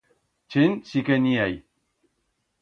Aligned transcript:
Chent 0.51 0.81
si 0.91 1.03
que 1.09 1.17
en 1.21 1.27
i 1.33 1.35
hai. 1.43 1.55